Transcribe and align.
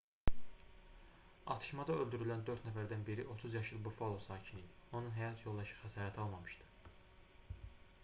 atışmada 1.55 1.97
öldürülən 2.05 2.41
dörd 2.47 2.65
nəfərdən 2.69 3.05
biri 3.11 3.27
30 3.35 3.59
yaşlı 3.59 3.83
buffalo 3.89 4.19
sakini 4.31 4.65
idi 4.67 4.93
onun 5.01 5.15
həyat 5.21 5.47
yoldaşı 5.49 5.81
xəsarət 5.87 6.23
almamışdı 6.27 6.73